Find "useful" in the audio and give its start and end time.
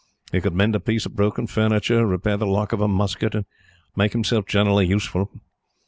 4.87-5.29